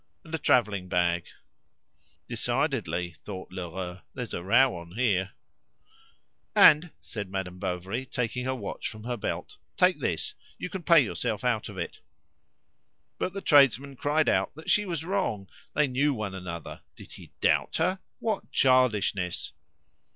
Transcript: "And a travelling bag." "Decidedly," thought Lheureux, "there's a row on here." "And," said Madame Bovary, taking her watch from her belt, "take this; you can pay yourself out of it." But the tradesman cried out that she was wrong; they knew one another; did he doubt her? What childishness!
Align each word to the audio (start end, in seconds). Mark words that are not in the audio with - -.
"And 0.23 0.33
a 0.33 0.39
travelling 0.39 0.87
bag." 0.89 1.25
"Decidedly," 2.27 3.17
thought 3.23 3.51
Lheureux, 3.53 4.01
"there's 4.15 4.33
a 4.33 4.41
row 4.41 4.75
on 4.77 4.93
here." 4.93 5.33
"And," 6.55 6.89
said 7.03 7.29
Madame 7.29 7.59
Bovary, 7.59 8.07
taking 8.07 8.45
her 8.45 8.55
watch 8.55 8.89
from 8.89 9.03
her 9.03 9.15
belt, 9.15 9.57
"take 9.77 9.99
this; 10.01 10.33
you 10.57 10.71
can 10.71 10.81
pay 10.81 11.01
yourself 11.01 11.43
out 11.43 11.69
of 11.69 11.77
it." 11.77 11.99
But 13.19 13.33
the 13.33 13.41
tradesman 13.41 13.95
cried 13.95 14.27
out 14.27 14.55
that 14.55 14.71
she 14.71 14.85
was 14.85 15.05
wrong; 15.05 15.47
they 15.75 15.85
knew 15.87 16.15
one 16.15 16.33
another; 16.33 16.81
did 16.95 17.11
he 17.11 17.31
doubt 17.39 17.75
her? 17.75 17.99
What 18.17 18.51
childishness! 18.51 19.51